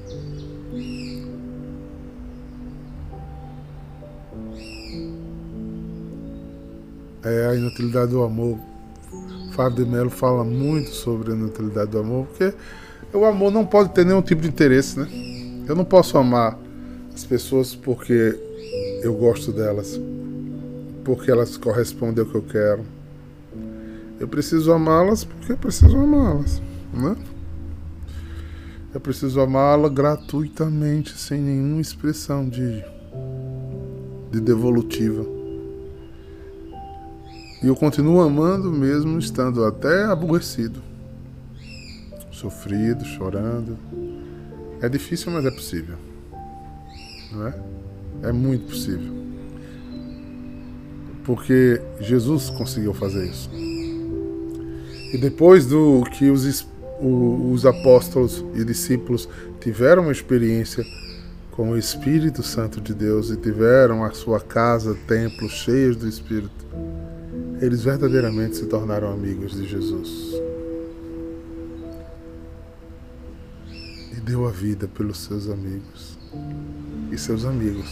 é 7.23 7.47
a 7.47 7.55
inutilidade 7.55 8.11
do 8.11 8.23
amor. 8.23 8.57
Fábio 9.51 9.83
de 9.83 9.91
Mello 9.91 10.09
fala 10.09 10.43
muito 10.43 10.91
sobre 10.91 11.31
a 11.31 11.35
inutilidade 11.35 11.91
do 11.91 11.99
amor, 11.99 12.27
porque 12.27 12.53
o 13.13 13.25
amor 13.25 13.51
não 13.51 13.65
pode 13.65 13.89
ter 13.89 14.05
nenhum 14.05 14.21
tipo 14.21 14.41
de 14.41 14.47
interesse, 14.47 14.99
né? 14.99 15.07
Eu 15.67 15.75
não 15.75 15.83
posso 15.83 16.17
amar 16.17 16.57
as 17.19 17.25
pessoas 17.25 17.75
porque 17.75 18.39
eu 19.03 19.13
gosto 19.13 19.51
delas, 19.51 19.99
porque 21.03 21.29
elas 21.29 21.57
correspondem 21.57 22.23
ao 22.23 22.29
que 22.29 22.37
eu 22.37 22.41
quero. 22.41 22.85
Eu 24.17 24.27
preciso 24.27 24.71
amá-las 24.71 25.25
porque 25.25 25.51
eu 25.51 25.57
preciso 25.57 25.97
amá-las, 25.97 26.61
né? 26.93 27.17
Eu 28.93 29.01
preciso 29.01 29.41
amá-la 29.41 29.89
gratuitamente, 29.89 31.17
sem 31.17 31.41
nenhuma 31.41 31.81
expressão 31.81 32.47
de, 32.47 32.81
de 34.31 34.39
devolutiva. 34.39 35.25
E 37.61 37.67
eu 37.67 37.75
continuo 37.75 38.21
amando 38.21 38.71
mesmo 38.71 39.19
estando 39.19 39.65
até 39.65 40.05
aborrecido, 40.05 40.81
sofrido, 42.31 43.03
chorando. 43.03 43.77
É 44.81 44.87
difícil, 44.87 45.33
mas 45.33 45.45
é 45.45 45.51
possível. 45.51 46.08
Não 47.31 47.47
é? 47.47 47.53
É 48.23 48.31
muito 48.31 48.67
possível. 48.67 49.13
Porque 51.23 51.81
Jesus 51.99 52.49
conseguiu 52.49 52.93
fazer 52.93 53.27
isso. 53.27 53.49
E 55.13 55.17
depois 55.17 55.65
do 55.65 56.03
que 56.11 56.29
os 56.29 56.45
os 57.01 57.65
apóstolos 57.65 58.43
e 58.53 58.63
discípulos 58.63 59.29
tiveram 59.61 60.03
uma 60.03 60.11
experiência 60.11 60.85
com 61.51 61.71
o 61.71 61.77
Espírito 61.77 62.43
Santo 62.43 62.81
de 62.81 62.93
Deus 62.93 63.29
e 63.29 63.37
tiveram 63.37 64.03
a 64.03 64.11
sua 64.11 64.39
casa, 64.39 64.97
templo 65.07 65.49
cheios 65.49 65.95
do 65.95 66.07
Espírito, 66.07 66.65
eles 67.61 67.81
verdadeiramente 67.81 68.57
se 68.57 68.65
tornaram 68.65 69.11
amigos 69.11 69.53
de 69.53 69.67
Jesus. 69.67 70.41
E 74.15 74.19
deu 74.21 74.47
a 74.47 74.51
vida 74.51 74.87
pelos 74.87 75.19
seus 75.19 75.49
amigos. 75.49 76.17
E 77.11 77.17
seus 77.17 77.45
amigos 77.45 77.89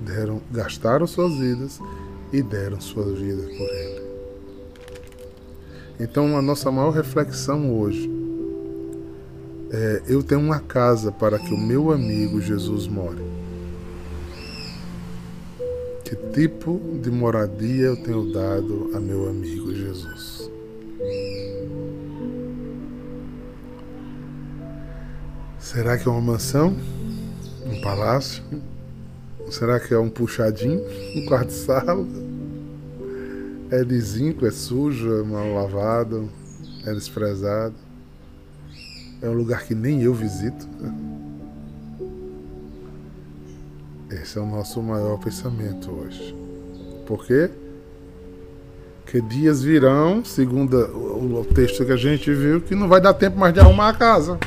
deram, 0.00 0.40
gastaram 0.50 1.06
suas 1.06 1.34
vidas 1.34 1.80
e 2.32 2.42
deram 2.42 2.80
sua 2.80 3.04
vida 3.12 3.42
por 3.42 3.68
ele. 3.68 4.06
Então, 5.98 6.36
a 6.36 6.42
nossa 6.42 6.70
maior 6.70 6.90
reflexão 6.90 7.78
hoje 7.78 8.10
é: 9.70 10.02
eu 10.06 10.22
tenho 10.22 10.40
uma 10.40 10.60
casa 10.60 11.10
para 11.10 11.38
que 11.38 11.52
o 11.52 11.58
meu 11.58 11.90
amigo 11.90 12.40
Jesus 12.40 12.86
more. 12.86 13.24
Que 16.04 16.14
tipo 16.32 16.80
de 17.02 17.10
moradia 17.10 17.86
eu 17.86 17.96
tenho 17.96 18.32
dado 18.32 18.90
a 18.94 19.00
meu 19.00 19.28
amigo 19.28 19.74
Jesus? 19.74 20.50
Será 25.58 25.98
que 25.98 26.06
é 26.06 26.10
uma 26.10 26.20
mansão? 26.20 26.76
Um 27.76 27.80
palácio? 27.82 28.42
Será 29.50 29.78
que 29.78 29.92
é 29.92 29.98
um 29.98 30.08
puxadinho? 30.08 30.82
Um 31.14 31.26
quarto 31.26 31.48
de 31.48 31.54
sala? 31.54 32.06
É 33.70 33.84
zinco, 34.00 34.46
é 34.46 34.50
sujo, 34.50 35.20
é 35.20 35.22
mal 35.22 35.52
lavado, 35.52 36.30
é 36.86 36.92
desprezado. 36.92 37.74
É 39.20 39.28
um 39.28 39.34
lugar 39.34 39.64
que 39.64 39.74
nem 39.74 40.02
eu 40.02 40.14
visito. 40.14 40.66
Esse 44.10 44.38
é 44.38 44.40
o 44.40 44.46
nosso 44.46 44.82
maior 44.82 45.18
pensamento 45.18 45.90
hoje. 45.90 46.34
Por 47.06 47.26
quê? 47.26 47.50
Que 49.04 49.20
dias 49.20 49.62
virão, 49.62 50.24
segundo 50.24 50.76
o 50.76 51.44
texto 51.44 51.84
que 51.84 51.92
a 51.92 51.96
gente 51.96 52.32
viu, 52.32 52.60
que 52.60 52.74
não 52.74 52.88
vai 52.88 53.00
dar 53.00 53.14
tempo 53.14 53.38
mais 53.38 53.52
de 53.52 53.60
arrumar 53.60 53.90
a 53.90 53.94
casa. 53.94 54.38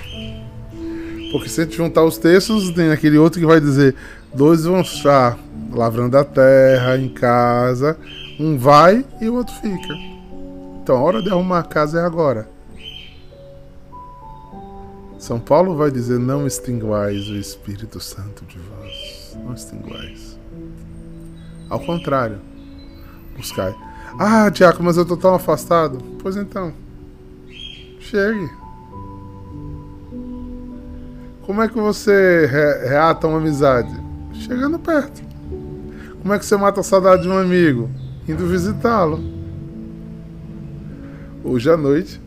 Porque 1.31 1.49
se 1.49 1.61
a 1.61 1.63
gente 1.63 1.77
juntar 1.77 2.03
os 2.03 2.17
textos, 2.17 2.71
tem 2.71 2.91
aquele 2.91 3.17
outro 3.17 3.39
que 3.39 3.45
vai 3.45 3.59
dizer: 3.59 3.95
dois 4.33 4.63
vão 4.63 4.81
estar 4.81 5.37
lavrando 5.71 6.17
a 6.17 6.23
terra 6.23 6.97
em 6.97 7.09
casa, 7.09 7.97
um 8.39 8.57
vai 8.57 9.05
e 9.21 9.29
o 9.29 9.35
outro 9.35 9.53
fica. 9.55 9.93
Então 10.81 10.97
a 10.97 11.01
hora 11.01 11.21
de 11.21 11.29
arrumar 11.29 11.59
a 11.59 11.63
casa 11.63 11.99
é 11.99 12.03
agora. 12.03 12.49
São 15.19 15.39
Paulo 15.39 15.75
vai 15.75 15.91
dizer: 15.91 16.17
Não 16.17 16.47
extinguais 16.47 17.29
o 17.29 17.35
Espírito 17.35 17.99
Santo 17.99 18.45
de 18.45 18.57
vós. 18.57 19.37
Não 19.43 19.53
extinguais. 19.53 20.39
Ao 21.69 21.79
contrário, 21.79 22.39
buscai. 23.35 23.75
Ah, 24.17 24.49
Tiago, 24.49 24.81
mas 24.81 24.97
eu 24.97 25.03
estou 25.03 25.17
tão 25.17 25.35
afastado. 25.35 25.99
Pois 26.19 26.35
então, 26.35 26.73
chegue. 27.99 28.49
Como 31.49 31.63
é 31.63 31.67
que 31.67 31.79
você 31.79 32.45
reata 32.45 33.25
uma 33.25 33.39
amizade? 33.39 33.89
Chegando 34.33 34.77
perto. 34.77 35.19
Como 36.21 36.31
é 36.31 36.37
que 36.37 36.45
você 36.45 36.55
mata 36.55 36.79
a 36.79 36.83
saudade 36.83 37.23
de 37.23 37.27
um 37.27 37.35
amigo? 37.35 37.89
indo 38.27 38.45
visitá-lo. 38.45 39.19
Hoje 41.43 41.71
à 41.71 41.75
noite 41.75 42.21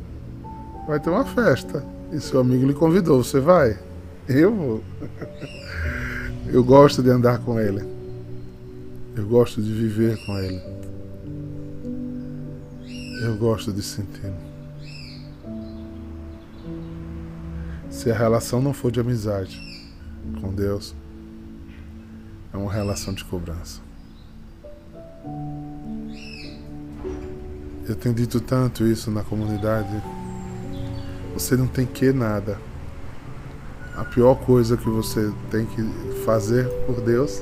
vai 0.89 0.99
ter 0.99 1.11
uma 1.11 1.25
festa. 1.25 1.85
E 2.11 2.19
seu 2.19 2.41
amigo 2.41 2.67
lhe 2.67 2.75
convidou. 2.75 3.23
Você 3.23 3.39
vai? 3.39 3.79
Eu 4.29 4.53
vou. 4.53 4.85
Eu 6.53 6.65
gosto 6.65 7.01
de 7.01 7.09
andar 7.09 7.39
com 7.39 7.61
ele. 7.61 7.87
Eu 9.15 9.29
gosto 9.29 9.63
de 9.63 9.73
viver 9.73 10.17
com 10.27 10.37
ele. 10.37 10.61
Eu 13.23 13.37
gosto 13.37 13.73
de 13.73 13.85
senti-lo. 13.85 14.52
Se 18.03 18.11
a 18.11 18.17
relação 18.17 18.61
não 18.61 18.73
for 18.73 18.91
de 18.91 18.99
amizade 18.99 19.62
com 20.41 20.53
Deus, 20.53 20.93
é 22.53 22.57
uma 22.57 22.73
relação 22.73 23.15
de 23.15 23.25
cobrança. 23.25 23.81
Eu 27.88 27.95
tenho 27.95 28.12
dito 28.12 28.41
tanto 28.41 28.85
isso 28.85 29.09
na 29.09 29.23
comunidade. 29.23 30.03
Você 31.35 31.57
não 31.57 31.69
tem 31.69 31.87
que 31.87 32.12
nada. 32.12 32.59
A 33.97 34.05
pior 34.05 34.35
coisa 34.35 34.77
que 34.77 34.88
você 34.88 35.33
tem 35.49 35.65
que 35.65 36.25
fazer 36.25 36.69
por 36.87 37.01
Deus 37.01 37.41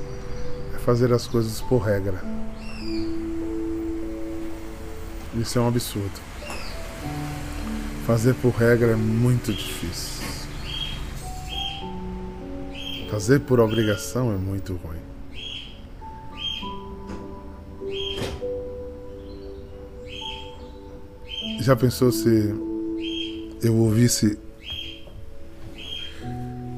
é 0.74 0.78
fazer 0.78 1.10
as 1.10 1.26
coisas 1.26 1.62
por 1.62 1.78
regra. 1.78 2.22
Isso 5.36 5.58
é 5.58 5.62
um 5.62 5.68
absurdo. 5.68 6.20
Fazer 8.06 8.34
por 8.34 8.50
regra 8.50 8.88
é 8.88 8.96
muito 8.96 9.54
difícil. 9.54 10.19
Fazer 13.10 13.40
por 13.40 13.58
obrigação 13.58 14.32
é 14.32 14.36
muito 14.36 14.76
ruim. 14.76 15.00
Já 21.60 21.74
pensou 21.74 22.12
se 22.12 22.54
eu 23.62 23.74
ouvisse 23.76 24.38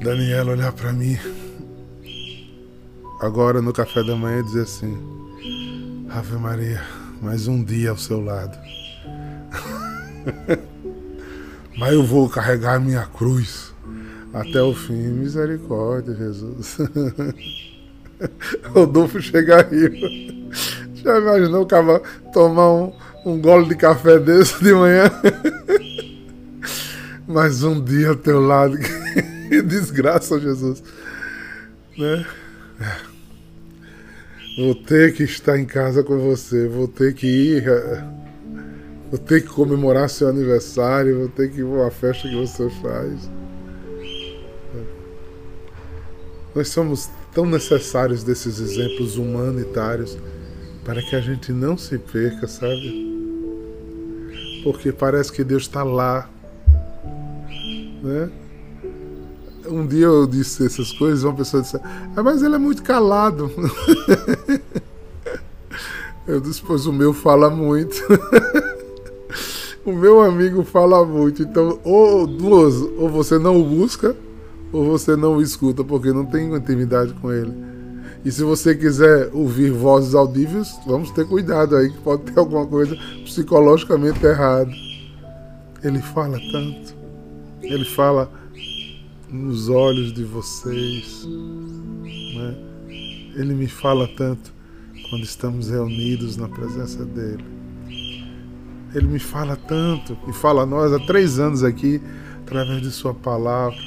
Daniela 0.01 0.53
olhar 0.53 0.73
para 0.73 0.91
mim 0.91 1.17
agora 3.21 3.61
no 3.61 3.71
café 3.71 4.03
da 4.03 4.15
manhã 4.15 4.39
e 4.39 4.43
dizer 4.43 4.63
assim: 4.63 4.97
Ave 6.09 6.35
Maria, 6.37 6.81
mais 7.21 7.47
um 7.47 7.63
dia 7.63 7.91
ao 7.91 7.97
seu 7.97 8.19
lado. 8.19 8.57
Mas 11.77 11.93
eu 11.93 12.03
vou 12.03 12.27
carregar 12.27 12.79
minha 12.79 13.05
cruz 13.05 13.72
até 14.33 14.61
o 14.61 14.73
fim. 14.73 14.93
Misericórdia, 14.93 16.15
Jesus. 16.15 16.77
Rodolfo 18.73 19.21
chega 19.21 19.65
aí. 19.65 20.49
Já 20.95 21.19
imaginou 21.19 21.63
o 21.63 21.65
cara 21.65 21.99
tomar 22.31 22.71
um 22.71 22.93
um 23.25 23.39
gole 23.39 23.69
de 23.69 23.75
café 23.75 24.19
desse 24.19 24.61
de 24.63 24.73
manhã. 24.73 25.09
Mais 27.27 27.63
um 27.63 27.81
dia 27.81 28.09
ao 28.09 28.15
teu 28.15 28.41
lado. 28.41 28.77
Que 29.49 29.61
desgraça, 29.61 30.39
Jesus. 30.39 30.81
Né? 31.95 32.25
Vou 34.57 34.73
ter 34.73 35.13
que 35.13 35.21
estar 35.21 35.59
em 35.59 35.65
casa 35.65 36.01
com 36.01 36.17
você. 36.17 36.67
Vou 36.67 36.87
ter 36.87 37.13
que 37.13 37.27
ir. 37.27 37.67
Eh, 37.67 38.03
vou 39.11 39.19
ter 39.19 39.41
que 39.41 39.49
comemorar 39.49 40.09
seu 40.09 40.27
aniversário. 40.27 41.19
Vou 41.19 41.29
ter 41.29 41.51
que 41.51 41.59
ir 41.59 41.81
a 41.85 41.91
festa 41.91 42.27
que 42.27 42.35
você 42.35 42.67
faz. 42.81 43.29
Nós 46.55 46.69
somos 46.69 47.09
tão 47.33 47.45
necessários 47.45 48.23
desses 48.23 48.59
exemplos 48.59 49.17
humanitários 49.17 50.17
para 50.85 51.01
que 51.01 51.15
a 51.15 51.21
gente 51.21 51.51
não 51.51 51.77
se 51.77 51.97
perca, 51.97 52.47
sabe? 52.47 53.13
porque 54.63 54.91
parece 54.91 55.31
que 55.31 55.43
Deus 55.43 55.63
está 55.63 55.83
lá. 55.83 56.29
Né? 58.01 58.31
Um 59.67 59.85
dia 59.85 60.05
eu 60.05 60.25
disse 60.25 60.65
essas 60.65 60.91
coisas, 60.93 61.23
uma 61.23 61.35
pessoa 61.35 61.61
disse: 61.61 61.77
ah, 61.77 62.23
Mas 62.23 62.41
ele 62.41 62.55
é 62.55 62.59
muito 62.59 62.81
calado. 62.81 63.51
Eu 66.25 66.39
disse, 66.39 66.61
pois 66.65 66.85
o 66.85 66.93
meu 66.93 67.13
fala 67.13 67.49
muito. 67.49 68.01
o 69.85 69.91
meu 69.91 70.21
amigo 70.21 70.63
fala 70.63 71.03
muito. 71.05 71.43
Então, 71.43 71.81
ou 71.83 72.25
duas, 72.25 72.75
ou 72.97 73.09
você 73.09 73.37
não 73.37 73.59
o 73.59 73.65
busca, 73.65 74.15
ou 74.73 74.83
você 74.83 75.15
não 75.15 75.37
o 75.37 75.41
escuta, 75.41 75.83
porque 75.83 76.11
não 76.11 76.25
tem 76.25 76.53
intimidade 76.53 77.13
com 77.13 77.31
ele. 77.31 77.53
E 78.25 78.31
se 78.31 78.41
você 78.43 78.73
quiser 78.73 79.29
ouvir 79.33 79.69
vozes 79.69 80.15
audíveis, 80.15 80.75
vamos 80.87 81.11
ter 81.11 81.27
cuidado 81.27 81.75
aí, 81.75 81.91
que 81.91 81.97
pode 81.99 82.23
ter 82.23 82.39
alguma 82.39 82.65
coisa 82.65 82.97
psicologicamente 83.23 84.25
errada. 84.25 84.71
Ele 85.83 86.01
fala 86.01 86.39
tanto. 86.51 86.95
Ele 87.61 87.85
fala 87.85 88.31
nos 89.29 89.69
olhos 89.69 90.11
de 90.13 90.23
vocês. 90.23 91.27
Né? 91.27 92.55
Ele 93.35 93.53
me 93.53 93.67
fala 93.67 94.07
tanto 94.07 94.53
quando 95.09 95.23
estamos 95.23 95.69
reunidos 95.69 96.37
na 96.37 96.47
presença 96.47 97.03
dele. 97.05 97.43
Ele 98.95 99.07
me 99.07 99.19
fala 99.19 99.55
tanto 99.55 100.17
e 100.27 100.33
fala 100.33 100.63
a 100.63 100.65
nós 100.65 100.93
há 100.93 100.99
três 100.99 101.39
anos 101.39 101.63
aqui, 101.63 102.01
através 102.41 102.81
de 102.81 102.91
Sua 102.91 103.13
palavra. 103.13 103.77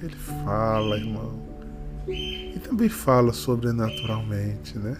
Ele 0.00 0.14
fala, 0.14 0.96
irmão. 0.96 1.42
E 2.06 2.58
também 2.62 2.88
fala 2.88 3.32
sobrenaturalmente, 3.32 4.78
né? 4.78 4.96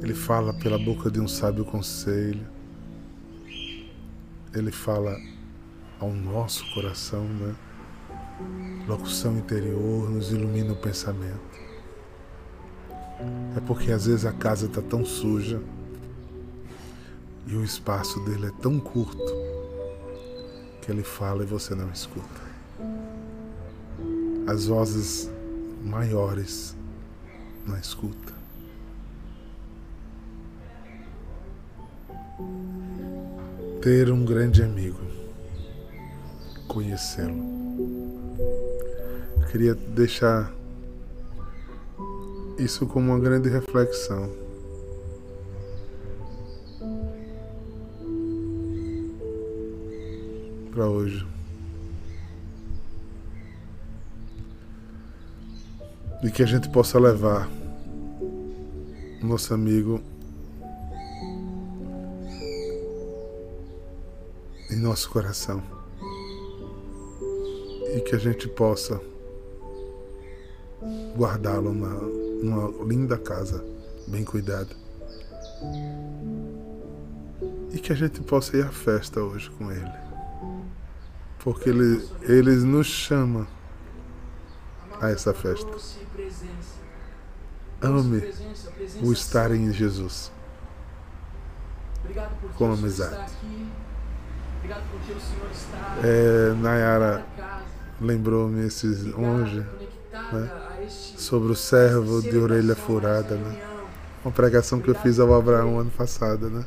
Ele 0.00 0.12
fala 0.12 0.52
pela 0.52 0.76
boca 0.78 1.08
de 1.10 1.20
um 1.20 1.28
sábio 1.28 1.64
conselho. 1.64 2.46
Ele 4.52 4.72
fala 4.72 5.16
ao 6.00 6.12
nosso 6.12 6.68
coração, 6.74 7.22
né? 7.24 7.54
Locução 8.88 9.36
interior 9.36 10.10
nos 10.10 10.32
ilumina 10.32 10.72
o 10.72 10.76
pensamento. 10.76 11.60
É 13.56 13.60
porque 13.60 13.92
às 13.92 14.06
vezes 14.06 14.24
a 14.24 14.32
casa 14.32 14.66
está 14.66 14.82
tão 14.82 15.04
suja 15.04 15.62
e 17.46 17.54
o 17.54 17.62
espaço 17.62 18.18
dele 18.24 18.46
é 18.46 18.52
tão 18.60 18.80
curto 18.80 19.32
que 20.82 20.90
ele 20.90 21.04
fala 21.04 21.44
e 21.44 21.46
você 21.46 21.74
não 21.74 21.90
escuta. 21.90 22.49
As 24.50 24.66
vozes 24.66 25.30
maiores 25.84 26.76
na 27.64 27.78
escuta. 27.78 28.32
Ter 33.80 34.10
um 34.10 34.24
grande 34.24 34.60
amigo, 34.64 34.98
conhecê-lo. 36.66 37.44
Queria 39.52 39.76
deixar 39.76 40.52
isso 42.58 42.88
como 42.88 43.12
uma 43.12 43.20
grande 43.20 43.48
reflexão. 43.48 44.28
Para 50.72 50.88
hoje. 50.88 51.39
E 56.22 56.30
que 56.30 56.42
a 56.42 56.46
gente 56.46 56.68
possa 56.68 56.98
levar 56.98 57.48
nosso 59.22 59.54
amigo 59.54 60.00
em 64.70 64.76
nosso 64.76 65.10
coração. 65.10 65.62
E 67.94 68.00
que 68.00 68.14
a 68.14 68.18
gente 68.18 68.48
possa 68.48 69.00
guardá-lo 71.16 71.72
numa 71.72 72.84
linda 72.84 73.18
casa, 73.18 73.64
bem 74.06 74.24
cuidada. 74.24 74.74
E 77.72 77.78
que 77.78 77.92
a 77.92 77.96
gente 77.96 78.20
possa 78.20 78.56
ir 78.56 78.64
à 78.64 78.70
festa 78.70 79.20
hoje 79.20 79.50
com 79.50 79.70
ele. 79.70 80.00
Porque 81.38 81.70
ele, 81.70 82.06
ele 82.22 82.56
nos 82.56 82.86
chama 82.86 83.46
a 85.00 85.10
essa 85.10 85.32
festa. 85.32 85.70
Ame 87.82 88.22
o 89.02 89.12
estar 89.12 89.50
em 89.52 89.72
Jesus. 89.72 90.30
Com 92.56 92.72
amizade. 92.72 93.32
É, 96.02 96.54
Nayara 96.54 97.24
lembrou-me 98.00 98.66
esses 98.66 99.06
hoje 99.14 99.66
né, 100.32 100.50
sobre 101.16 101.52
o 101.52 101.56
servo 101.56 102.20
de 102.20 102.36
orelha 102.36 102.74
furada, 102.74 103.36
né? 103.36 103.62
Uma 104.24 104.32
pregação 104.32 104.80
que 104.80 104.90
eu 104.90 104.94
fiz 104.94 105.18
ao 105.18 105.32
Abraão 105.32 105.78
ano 105.78 105.90
passado, 105.90 106.50
né? 106.50 106.66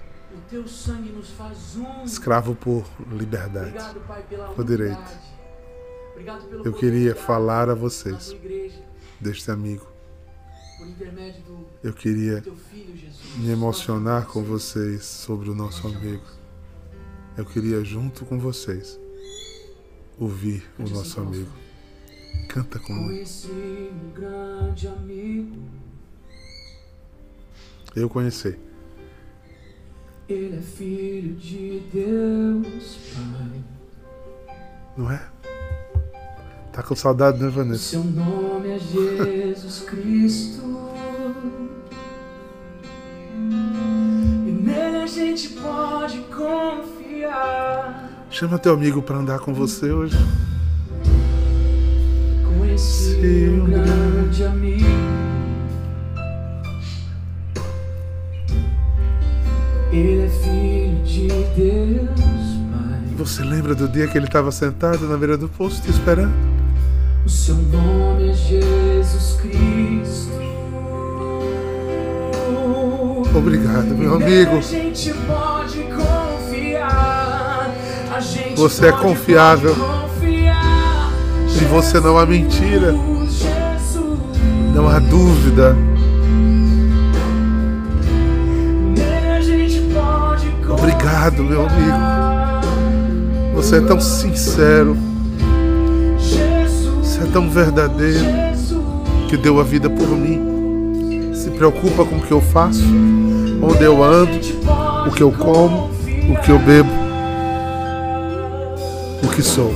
Escravo 2.05 2.55
por 2.55 2.85
liberdade, 3.11 3.75
por 4.55 4.65
direito. 4.65 5.33
Eu 6.63 6.73
queria 6.73 7.15
falar 7.15 7.69
a 7.69 7.75
vocês 7.75 8.35
deste 9.19 9.51
amigo. 9.51 9.87
Eu 11.81 11.93
queria 11.93 12.43
me 13.37 13.49
emocionar 13.49 14.25
com 14.27 14.43
vocês 14.43 15.05
sobre 15.05 15.49
o 15.49 15.55
nosso 15.55 15.87
amigo. 15.87 16.25
Eu 17.37 17.45
queria, 17.45 17.83
junto 17.83 18.25
com 18.25 18.37
vocês, 18.37 18.99
ouvir 20.19 20.63
o 20.77 20.83
nosso 20.83 21.19
amigo. 21.21 21.51
Canta 22.49 22.79
comigo. 22.79 23.09
Eu 27.95 28.09
conheci. 28.09 28.57
Ele 30.27 30.57
é 30.57 30.61
filho 30.61 31.35
de 31.35 31.79
Deus, 31.91 32.97
Pai. 33.13 33.63
Não 34.97 35.11
é? 35.11 35.32
Tá 36.73 36.81
com 36.81 36.95
saudade, 36.95 37.39
né, 37.39 37.49
Vanessa? 37.49 37.91
Seu 37.91 38.03
nome 38.03 38.69
é 38.69 38.79
Jesus 38.79 39.81
Cristo. 39.81 40.63
e 44.47 44.51
nele 44.51 44.97
a 45.03 45.05
gente 45.05 45.49
pode 45.49 46.17
confiar. 46.35 48.25
Chama 48.31 48.57
teu 48.57 48.73
amigo 48.73 49.03
para 49.03 49.17
andar 49.17 49.37
com 49.37 49.53
você 49.53 49.91
hoje. 49.91 50.17
Conheci 52.57 53.49
um 53.49 53.65
grande 53.65 54.43
amigo. 54.43 54.83
Ele 59.91 60.21
é 60.23 60.29
filho 60.29 61.03
de 61.03 61.27
Deus, 61.55 62.09
Pai. 62.71 62.99
Você 63.15 63.43
lembra 63.43 63.75
do 63.75 63.87
dia 63.87 64.07
que 64.07 64.17
ele 64.17 64.25
estava 64.25 64.51
sentado 64.51 65.07
na 65.07 65.15
beira 65.15 65.37
do 65.37 65.47
poço 65.47 65.79
te 65.79 65.91
esperando? 65.91 66.62
Seu 67.33 67.55
nome 67.55 68.29
é 68.29 68.33
Jesus 68.33 69.37
Cristo. 69.41 70.31
Obrigado, 73.35 73.95
meu 73.97 74.15
amigo. 74.15 74.57
A 74.57 74.61
gente 74.61 75.11
pode 75.13 75.79
confiar. 75.83 77.69
A 78.15 78.19
gente 78.21 78.55
Você 78.55 78.87
é 78.87 78.91
confiável. 78.91 79.75
E 81.59 81.65
você 81.65 81.99
não 81.99 82.17
há 82.17 82.25
mentira, 82.25 82.93
não 84.73 84.87
há 84.87 84.99
dúvida. 84.99 85.75
Obrigado, 90.69 91.43
meu 91.43 91.65
amigo. 91.65 91.97
Você 93.55 93.77
é 93.77 93.81
tão 93.81 93.99
sincero, 93.99 94.95
é 97.23 97.31
tão 97.31 97.49
verdadeiro 97.49 98.25
que 99.29 99.37
deu 99.37 99.59
a 99.59 99.63
vida 99.63 99.89
por 99.89 100.09
mim. 100.09 101.31
Se 101.33 101.49
preocupa 101.51 102.05
com 102.05 102.17
o 102.17 102.21
que 102.21 102.31
eu 102.31 102.41
faço, 102.41 102.83
onde 103.61 103.83
eu 103.83 104.03
ando, 104.03 104.37
o 105.07 105.11
que 105.11 105.23
eu 105.23 105.31
como, 105.31 105.89
o 106.29 106.41
que 106.41 106.51
eu 106.51 106.59
bebo, 106.59 106.89
o 109.23 109.27
que 109.29 109.41
sou. 109.41 109.73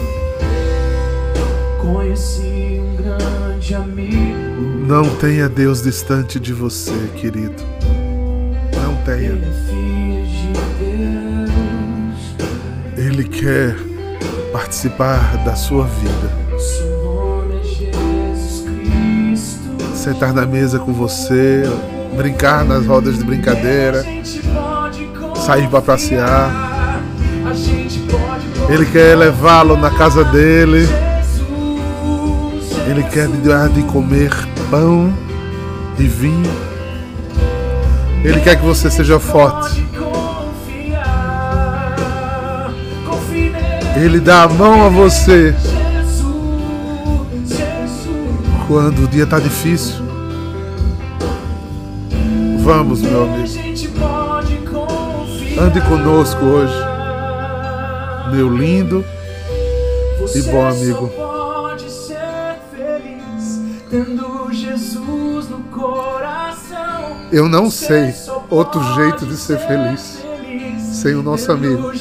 Conheci 1.79 2.81
um 2.81 2.95
grande 2.95 3.73
amigo. 3.75 4.85
Não 4.85 5.09
tenha 5.15 5.47
Deus 5.47 5.81
distante 5.81 6.39
de 6.39 6.53
você, 6.53 6.93
querido. 7.15 7.63
Não 8.83 8.95
tenha. 9.03 9.37
Ele 12.97 13.23
quer 13.23 13.75
participar 14.51 15.43
da 15.45 15.55
sua 15.55 15.85
vida. 15.85 16.46
Sentar 20.07 20.33
na 20.33 20.45
mesa 20.45 20.79
com 20.79 20.93
você, 20.93 21.63
brincar 22.15 22.63
nas 22.63 22.85
rodas 22.85 23.17
de 23.17 23.25
brincadeira, 23.25 24.05
sair 25.35 25.67
para 25.67 25.81
passear. 25.81 27.01
Ele 28.69 28.85
quer 28.85 29.17
levá-lo 29.17 29.75
na 29.75 29.91
casa 29.91 30.23
dele. 30.23 30.87
Ele 32.89 33.03
quer 33.03 33.27
lhe 33.27 33.35
dar 33.39 33.67
de 33.67 33.83
comer 33.83 34.31
pão 34.71 35.13
e 35.99 36.03
vinho. 36.03 36.55
Ele 38.23 38.39
quer 38.39 38.55
que 38.55 38.65
você 38.65 38.89
seja 38.89 39.19
forte. 39.19 39.85
Ele 43.97 44.21
dá 44.21 44.43
a 44.43 44.47
mão 44.47 44.85
a 44.85 44.87
você 44.87 45.53
quando 48.67 49.05
o 49.05 49.07
dia 49.07 49.23
está 49.23 49.39
difícil. 49.39 49.95
Vamos, 52.59 53.01
meu 53.01 53.23
amigo. 53.23 53.47
Ande 55.59 55.81
conosco 55.81 56.43
hoje, 56.45 56.75
meu 58.31 58.55
lindo 58.55 59.03
e 60.35 60.41
bom 60.43 60.67
amigo. 60.67 61.11
Eu 67.31 67.49
não 67.49 67.71
sei 67.71 68.13
outro 68.49 68.83
jeito 68.95 69.25
de 69.25 69.37
ser 69.37 69.57
feliz 69.59 70.23
sem 70.81 71.15
o 71.15 71.23
nosso 71.23 71.51
amigo. 71.51 71.91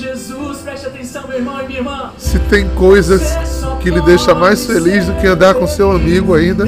Se 2.18 2.38
tem 2.50 2.68
coisas 2.70 3.35
que 3.86 3.90
lhe 3.92 4.00
deixa 4.00 4.34
mais 4.34 4.66
feliz 4.66 5.06
do 5.06 5.12
que 5.12 5.28
andar 5.28 5.54
com 5.54 5.64
seu 5.64 5.92
amigo 5.92 6.34
ainda, 6.34 6.64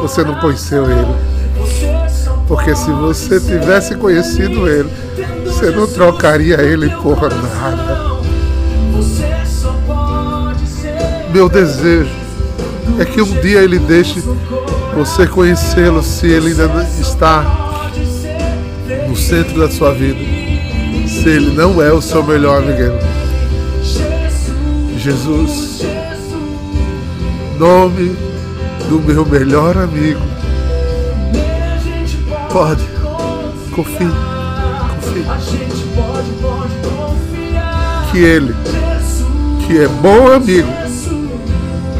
você 0.00 0.22
não 0.22 0.36
conheceu 0.36 0.84
ele. 0.88 1.16
Porque 2.46 2.76
se 2.76 2.92
você 2.92 3.40
tivesse 3.40 3.96
conhecido 3.96 4.68
ele, 4.68 4.88
você 5.44 5.72
não 5.72 5.88
trocaria 5.88 6.62
ele 6.62 6.88
por 6.90 7.18
nada. 7.22 8.20
Meu 11.34 11.48
desejo 11.48 12.14
é 13.00 13.04
que 13.04 13.20
um 13.20 13.40
dia 13.40 13.62
ele 13.62 13.80
deixe 13.80 14.22
você 14.94 15.26
conhecê-lo 15.26 16.04
se 16.04 16.28
ele 16.28 16.50
ainda 16.50 16.86
está 17.00 17.42
no 19.08 19.16
centro 19.16 19.58
da 19.58 19.68
sua 19.68 19.92
vida. 19.92 20.20
Se 21.08 21.28
ele 21.28 21.50
não 21.52 21.82
é 21.82 21.92
o 21.92 22.00
seu 22.00 22.22
melhor 22.22 22.62
amigo. 22.62 23.19
Jesus, 25.02 25.80
nome 27.58 28.14
do 28.86 29.00
meu 29.00 29.24
melhor 29.24 29.78
amigo. 29.78 30.20
Pode, 32.52 32.84
confie, 33.74 34.10
confie. 34.90 35.24
Que 38.12 38.18
ele, 38.18 38.54
que 39.66 39.78
é 39.78 39.88
bom 39.88 40.30
amigo 40.32 40.68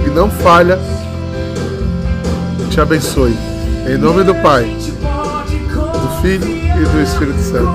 e 0.07 0.11
não 0.11 0.29
falha, 0.29 0.79
te 2.69 2.83
abençoe. 2.83 3.35
Em 3.89 3.97
nome 3.97 4.25
do 4.25 4.35
Pai, 4.35 4.65
do 4.65 6.21
Filho 6.21 6.47
e 6.47 6.85
do 6.85 7.03
Espírito 7.03 7.41
Santo. 7.41 7.73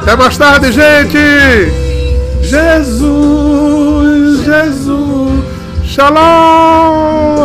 Até 0.00 0.14
mais 0.14 0.38
tarde, 0.38 0.70
gente! 0.70 1.86
Jesus, 2.40 3.65
Jesus, 4.46 5.42
Shalom! 5.84 7.36